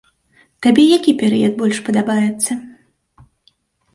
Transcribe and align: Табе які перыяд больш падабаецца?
Табе 0.65 0.85
які 0.97 1.11
перыяд 1.19 1.53
больш 1.59 1.77
падабаецца? 1.89 2.51